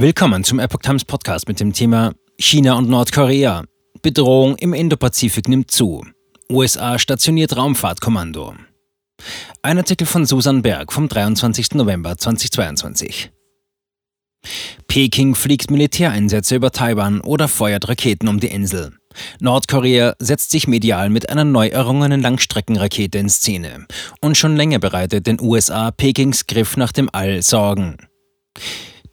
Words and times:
Willkommen 0.00 0.44
zum 0.44 0.60
Epoch 0.60 0.78
Times 0.78 1.04
Podcast 1.04 1.48
mit 1.48 1.58
dem 1.58 1.72
Thema 1.72 2.12
China 2.38 2.74
und 2.74 2.88
Nordkorea. 2.88 3.64
Bedrohung 4.00 4.54
im 4.54 4.72
Indopazifik 4.72 5.48
nimmt 5.48 5.72
zu. 5.72 6.06
USA 6.48 7.00
stationiert 7.00 7.56
Raumfahrtkommando. 7.56 8.54
Ein 9.60 9.78
Artikel 9.78 10.06
von 10.06 10.24
Susan 10.24 10.62
Berg 10.62 10.92
vom 10.92 11.08
23. 11.08 11.74
November 11.74 12.16
2022. 12.16 13.32
Peking 14.86 15.34
fliegt 15.34 15.72
Militäreinsätze 15.72 16.54
über 16.54 16.70
Taiwan 16.70 17.20
oder 17.20 17.48
feuert 17.48 17.88
Raketen 17.88 18.28
um 18.28 18.38
die 18.38 18.52
Insel. 18.52 18.92
Nordkorea 19.40 20.14
setzt 20.20 20.52
sich 20.52 20.68
medial 20.68 21.10
mit 21.10 21.28
einer 21.28 21.44
neu 21.44 21.66
errungenen 21.66 22.22
Langstreckenrakete 22.22 23.18
in 23.18 23.28
Szene. 23.28 23.88
Und 24.20 24.36
schon 24.36 24.54
länger 24.54 24.78
bereitet 24.78 25.26
den 25.26 25.40
USA 25.40 25.90
Pekings 25.90 26.46
Griff 26.46 26.76
nach 26.76 26.92
dem 26.92 27.10
All 27.12 27.42
Sorgen. 27.42 27.96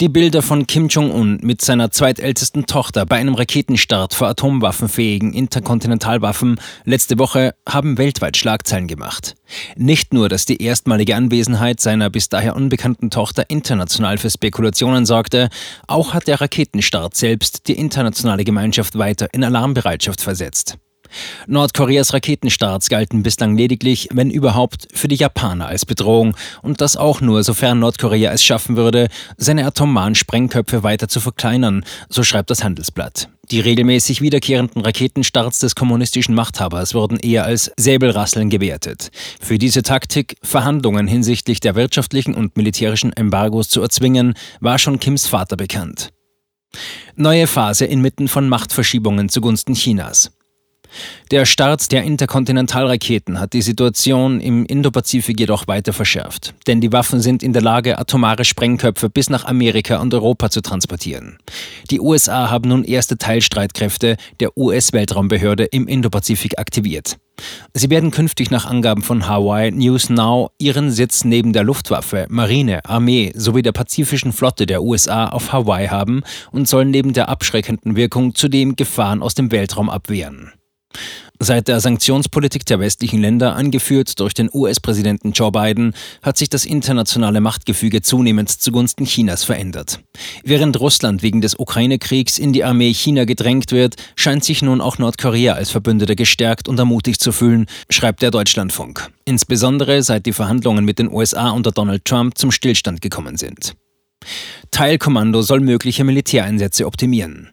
Die 0.02 0.10
Bilder 0.10 0.42
von 0.42 0.68
Kim 0.68 0.90
Jong-un 0.90 1.40
mit 1.42 1.62
seiner 1.62 1.90
zweitältesten 1.90 2.66
Tochter 2.66 3.06
bei 3.06 3.16
einem 3.16 3.34
Raketenstart 3.34 4.14
vor 4.14 4.28
atomwaffenfähigen 4.28 5.32
Interkontinentalwaffen 5.32 6.60
letzte 6.84 7.18
Woche 7.18 7.56
haben 7.68 7.98
weltweit 7.98 8.36
Schlagzeilen 8.36 8.88
gemacht. 8.88 9.36
Nicht 9.78 10.14
nur, 10.14 10.28
dass 10.28 10.44
die 10.44 10.62
erstmalige 10.62 11.16
Anwesenheit 11.16 11.80
seiner 11.80 12.10
bis 12.10 12.28
daher 12.28 12.58
unbekannten 12.58 13.10
Tochter 13.10 13.50
international 13.50 14.18
für 14.18 14.30
Spekulationen 14.30 15.06
sorgte, 15.06 15.48
auch 15.88 16.14
hat 16.14 16.28
der 16.28 16.42
Raketenstart 16.42 17.16
selbst 17.16 17.70
die 17.70 17.80
internationale 17.80 18.44
Gemeinschaft 18.44 18.98
weiter 18.98 19.34
in 19.34 19.46
Alarmbereitschaft 19.46 20.20
versetzt. 20.20 20.78
Nordkoreas 21.48 22.14
Raketenstarts 22.14 22.90
galten 22.90 23.24
bislang 23.24 23.58
lediglich, 23.58 24.10
wenn 24.12 24.30
überhaupt, 24.30 24.88
für 24.94 25.08
die 25.08 25.16
Japaner 25.16 25.68
als 25.68 25.86
Bedrohung 25.86 26.36
und 26.62 26.82
das 26.82 26.98
auch 26.98 27.22
nur, 27.22 27.44
sofern 27.44 27.80
Nordkorea 27.80 28.32
es 28.32 28.44
schaffen 28.44 28.76
würde, 28.76 29.08
seine 29.38 29.66
atomaren 29.66 30.16
Sprengköpfe 30.16 30.84
weiter 30.84 31.08
zu 31.08 31.20
verkleinern, 31.20 31.84
so 32.10 32.24
schreibt 32.24 32.50
das 32.50 32.64
Handelsblatt. 32.64 33.30
Die 33.52 33.60
regelmäßig 33.60 34.22
wiederkehrenden 34.22 34.82
Raketenstarts 34.82 35.60
des 35.60 35.76
kommunistischen 35.76 36.34
Machthabers 36.34 36.96
wurden 36.96 37.18
eher 37.18 37.46
als 37.46 37.72
Säbelrasseln 37.78 38.50
gewertet. 38.50 39.12
Für 39.40 39.60
diese 39.60 39.84
Taktik, 39.84 40.38
Verhandlungen 40.42 41.08
hinsichtlich 41.08 41.60
der 41.60 41.76
wirtschaftlichen 41.76 42.34
und 42.34 42.58
militärischen 42.58 43.14
Embargos 43.14 43.70
zu 43.70 43.82
erzwingen, 43.82 44.34
war 44.62 44.80
schon 44.80 45.00
Kims 45.00 45.28
Vater 45.28 45.58
bekannt. 45.58 46.10
Neue 47.16 47.48
Phase 47.48 47.86
inmitten 47.86 48.28
von 48.28 48.50
Machtverschiebungen 48.50 49.30
zugunsten 49.30 49.76
Chinas. 49.76 50.32
Der 51.32 51.46
Start 51.46 51.92
der 51.92 52.04
Interkontinentalraketen 52.04 53.40
hat 53.40 53.54
die 53.54 53.62
Situation 53.62 54.40
im 54.40 54.66
Indopazifik 54.66 55.40
jedoch 55.40 55.68
weiter 55.68 55.92
verschärft, 55.92 56.54
denn 56.68 56.82
die 56.82 56.92
Waffen 56.92 57.20
sind 57.20 57.44
in 57.44 57.54
der 57.54 57.62
Lage, 57.62 57.98
atomare 57.98 58.46
Sprengköpfe 58.46 59.10
bis 59.10 59.30
nach 59.30 59.46
Amerika 59.46 60.00
und 60.00 60.14
Europa 60.14 60.50
zu 60.50 60.62
transportieren. 60.62 61.38
Die 61.90 62.00
USA 62.00 62.50
haben 62.52 62.70
nun 62.70 62.84
erste 62.84 63.18
Teilstreitkräfte 63.18 64.18
der 64.40 64.58
US-Weltraumbehörde 64.58 65.66
im 65.66 65.88
Indopazifik 65.88 66.60
aktiviert. 66.60 67.18
Sie 67.74 67.90
werden 67.90 68.12
künftig 68.12 68.52
nach 68.52 68.66
Angaben 68.66 69.02
von 69.02 69.28
Hawaii 69.28 69.72
News 69.72 70.10
Now 70.10 70.52
ihren 70.58 70.92
Sitz 70.92 71.26
neben 71.26 71.54
der 71.54 71.64
Luftwaffe, 71.64 72.28
Marine, 72.30 72.86
Armee 72.86 73.34
sowie 73.36 73.62
der 73.62 73.74
Pazifischen 73.74 74.32
Flotte 74.32 74.66
der 74.66 74.84
USA 74.84 75.28
auf 75.28 75.52
Hawaii 75.52 75.88
haben 75.88 76.24
und 76.52 76.68
sollen 76.68 76.92
neben 76.92 77.14
der 77.14 77.30
abschreckenden 77.30 77.96
Wirkung 77.96 78.36
zudem 78.36 78.76
Gefahren 78.76 79.22
aus 79.22 79.34
dem 79.34 79.52
Weltraum 79.52 79.90
abwehren. 79.90 80.54
Seit 81.40 81.68
der 81.68 81.82
Sanktionspolitik 81.82 82.66
der 82.66 82.80
westlichen 82.80 83.20
Länder, 83.20 83.56
angeführt 83.56 84.20
durch 84.20 84.34
den 84.34 84.50
US-Präsidenten 84.54 85.34
Joe 85.34 85.52
Biden, 85.52 85.94
hat 86.22 86.38
sich 86.38 86.50
das 86.50 86.66
internationale 86.66 87.42
Machtgefüge 87.42 88.02
zunehmend 88.02 88.50
zugunsten 88.50 89.06
Chinas 89.06 89.44
verändert. 89.44 90.00
Während 90.44 90.80
Russland 90.80 91.24
wegen 91.24 91.42
des 91.42 91.60
Ukraine-Kriegs 91.60 92.38
in 92.38 92.54
die 92.54 92.64
Armee 92.64 92.94
China 92.94 93.26
gedrängt 93.26 93.74
wird, 93.74 93.96
scheint 94.16 94.46
sich 94.46 94.62
nun 94.62 94.80
auch 94.80 94.98
Nordkorea 94.98 95.54
als 95.54 95.72
Verbündeter 95.72 96.16
gestärkt 96.16 96.70
und 96.70 96.80
ermutigt 96.80 97.20
zu 97.20 97.34
fühlen, 97.34 97.66
schreibt 97.90 98.22
der 98.22 98.32
Deutschlandfunk. 98.32 99.10
Insbesondere 99.26 100.04
seit 100.04 100.26
die 100.26 100.34
Verhandlungen 100.34 100.86
mit 100.86 101.00
den 101.00 101.12
USA 101.12 101.50
unter 101.50 101.72
Donald 101.72 102.06
Trump 102.06 102.38
zum 102.38 102.52
Stillstand 102.52 103.02
gekommen 103.02 103.36
sind. 103.36 103.76
Teilkommando 104.72 105.42
soll 105.42 105.60
mögliche 105.60 106.04
Militäreinsätze 106.04 106.86
optimieren. 106.86 107.50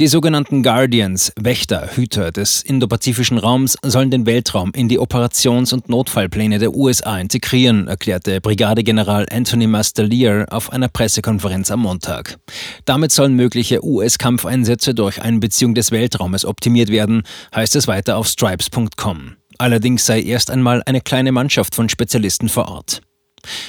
Die 0.00 0.08
sogenannten 0.08 0.62
Guardians, 0.62 1.30
Wächter, 1.38 1.90
Hüter 1.94 2.32
des 2.32 2.62
indopazifischen 2.62 3.36
Raums, 3.36 3.76
sollen 3.82 4.10
den 4.10 4.24
Weltraum 4.24 4.72
in 4.74 4.88
die 4.88 4.98
Operations- 4.98 5.74
und 5.74 5.90
Notfallpläne 5.90 6.58
der 6.58 6.74
USA 6.74 7.18
integrieren, 7.18 7.86
erklärte 7.86 8.40
Brigadegeneral 8.40 9.26
Anthony 9.30 9.66
Mastelier 9.66 10.46
auf 10.48 10.72
einer 10.72 10.88
Pressekonferenz 10.88 11.70
am 11.70 11.80
Montag. 11.80 12.38
Damit 12.86 13.12
sollen 13.12 13.34
mögliche 13.34 13.84
US-Kampfeinsätze 13.84 14.94
durch 14.94 15.20
Einbeziehung 15.20 15.74
des 15.74 15.92
Weltraumes 15.92 16.46
optimiert 16.46 16.88
werden, 16.88 17.24
heißt 17.54 17.76
es 17.76 17.86
weiter 17.86 18.16
auf 18.16 18.26
stripes.com. 18.26 19.36
Allerdings 19.58 20.06
sei 20.06 20.22
erst 20.22 20.50
einmal 20.50 20.82
eine 20.86 21.02
kleine 21.02 21.30
Mannschaft 21.30 21.74
von 21.74 21.90
Spezialisten 21.90 22.48
vor 22.48 22.68
Ort. 22.68 23.02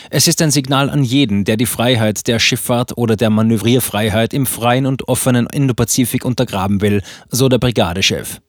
Es 0.10 0.28
ist 0.28 0.42
ein 0.42 0.52
Signal 0.52 0.90
an 0.90 1.04
jeden, 1.04 1.46
der 1.46 1.58
die 1.58 1.66
Freiheit 1.66 2.28
der 2.28 2.40
Schifffahrt 2.40 2.98
oder 2.98 3.16
der 3.16 3.30
Manövrierfreiheit 3.30 4.34
im 4.34 4.46
freien 4.46 4.86
und 4.86 5.08
offenen 5.08 5.48
Indopazifik 5.48 6.26
untergraben 6.26 6.82
will, 6.82 7.02
so 7.30 7.50
der 7.50 7.60
Brigadechef. 7.60 8.42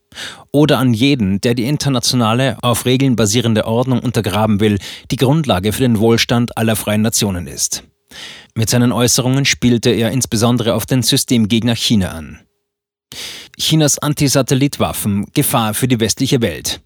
Oder 0.50 0.78
an 0.78 0.92
jeden, 0.92 1.40
der 1.40 1.54
die 1.54 1.64
internationale, 1.64 2.58
auf 2.62 2.84
Regeln 2.84 3.16
basierende 3.16 3.66
Ordnung 3.66 4.00
untergraben 4.00 4.60
will, 4.60 4.78
die 5.10 5.16
Grundlage 5.16 5.72
für 5.72 5.82
den 5.82 5.98
Wohlstand 5.98 6.56
aller 6.58 6.76
freien 6.76 7.02
Nationen 7.02 7.46
ist. 7.46 7.84
Mit 8.54 8.68
seinen 8.68 8.92
Äußerungen 8.92 9.46
spielte 9.46 9.90
er 9.90 10.10
insbesondere 10.10 10.74
auf 10.74 10.84
den 10.84 11.02
Systemgegner 11.02 11.74
China 11.74 12.10
an. 12.10 12.40
Chinas 13.58 13.98
Antisatellitwaffen 13.98 15.26
Gefahr 15.32 15.74
für 15.74 15.88
die 15.88 16.00
westliche 16.00 16.42
Welt. 16.42 16.80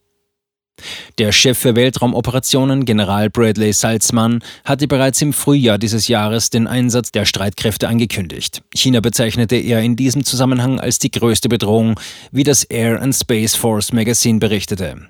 Der 1.19 1.33
Chef 1.33 1.59
für 1.59 1.75
Weltraumoperationen, 1.75 2.85
General 2.85 3.31
Bradley 3.31 3.73
Salzmann, 3.73 4.41
hatte 4.65 4.87
bereits 4.87 5.23
im 5.23 5.33
Frühjahr 5.33 5.79
dieses 5.79 6.09
Jahres 6.09 6.51
den 6.51 6.67
Einsatz 6.67 7.11
der 7.11 7.25
Streitkräfte 7.25 7.89
angekündigt. 7.89 8.63
China 8.75 9.01
bezeichnete 9.01 9.57
er 9.57 9.81
in 9.81 9.97
diesem 9.97 10.25
Zusammenhang 10.25 10.79
als 10.79 10.99
die 10.99 11.11
größte 11.11 11.49
Bedrohung, 11.49 11.99
wie 12.33 12.45
das 12.45 12.65
Air 12.65 13.01
and 13.01 13.15
Space 13.15 13.55
Force 13.55 13.93
Magazine 13.93 14.39
berichtete. 14.39 15.09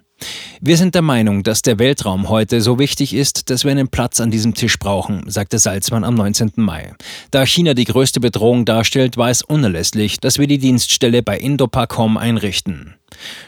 Wir 0.60 0.78
sind 0.78 0.94
der 0.94 1.02
Meinung, 1.02 1.42
dass 1.42 1.62
der 1.62 1.78
Weltraum 1.78 2.28
heute 2.28 2.60
so 2.62 2.78
wichtig 2.78 3.14
ist, 3.14 3.50
dass 3.50 3.64
wir 3.64 3.70
einen 3.70 3.88
Platz 3.88 4.20
an 4.20 4.30
diesem 4.30 4.54
Tisch 4.54 4.78
brauchen, 4.78 5.22
sagte 5.28 5.58
Salzmann 5.58 6.02
am 6.02 6.14
19. 6.14 6.52
Mai. 6.56 6.94
Da 7.30 7.44
China 7.44 7.74
die 7.74 7.84
größte 7.84 8.20
Bedrohung 8.20 8.64
darstellt, 8.64 9.16
war 9.16 9.30
es 9.30 9.42
unerlässlich, 9.42 10.18
dass 10.18 10.38
wir 10.38 10.46
die 10.46 10.58
Dienststelle 10.58 11.22
bei 11.22 11.38
Indopacom 11.38 12.16
einrichten. 12.16 12.94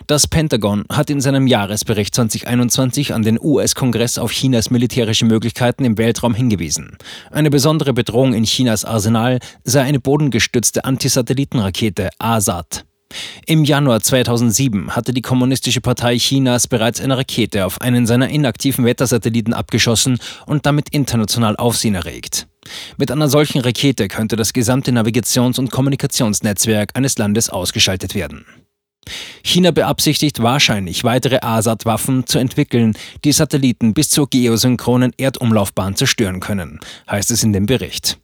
Das 0.07 0.27
Pentagon 0.27 0.85
hat 0.91 1.11
in 1.11 1.21
seinem 1.21 1.47
Jahresbericht 1.47 2.15
2021 2.15 3.15
an 3.15 3.23
den 3.23 3.39
US-Kongress 3.41 4.19
auf 4.19 4.31
Chinas 4.31 4.71
militärische 4.71 5.25
Möglichkeiten 5.25 5.85
im 5.85 5.99
Weltraum 5.99 6.35
hingewiesen. 6.35 6.97
Eine 7.31 7.51
besondere 7.51 7.95
Bedrohung 7.95 8.35
in 8.35 8.45
Chinas 8.45 8.85
Arsenal 8.85 9.41
sei 9.65 9.83
eine 9.83 10.01
bodengestützte 10.01 10.85
Antisatellitenrakete 10.85 12.11
ASAT. 12.19 12.85
Im 13.47 13.65
Januar 13.65 14.01
2007 14.01 14.95
hatte 14.95 15.15
die 15.15 15.23
Kommunistische 15.23 15.81
Partei 15.81 16.19
Chinas 16.19 16.67
bereits 16.67 17.01
eine 17.01 17.17
Rakete 17.17 17.65
auf 17.65 17.81
einen 17.81 18.07
seiner 18.07 18.29
inaktiven 18.29 18.85
Wettersatelliten 18.85 19.55
abgeschossen 19.55 20.19
und 20.47 20.67
damit 20.67 20.91
international 20.91 21.57
Aufsehen 21.57 21.95
erregt. 21.95 22.47
Mit 22.99 23.11
einer 23.11 23.29
solchen 23.29 23.61
Rakete 23.61 24.09
könnte 24.09 24.37
das 24.37 24.53
gesamte 24.53 24.93
Navigations- 24.93 25.59
und 25.59 25.71
Kommunikationsnetzwerk 25.71 26.91
eines 26.95 27.17
Landes 27.17 27.49
ausgeschaltet 27.49 28.15
werden. 28.15 28.45
China 29.43 29.71
beabsichtigt 29.71 30.43
wahrscheinlich 30.43 31.03
weitere 31.05 31.39
ASAT-Waffen 31.41 32.27
zu 32.27 32.39
entwickeln, 32.39 32.95
die 33.25 33.33
Satelliten 33.33 33.95
bis 33.95 34.11
zur 34.11 34.29
geosynchronen 34.29 35.13
Erdumlaufbahn 35.17 35.97
zerstören 35.97 36.41
können, 36.41 36.81
heißt 37.11 37.31
es 37.31 37.43
in 37.43 37.55
dem 37.55 37.65
Bericht. 37.65 38.19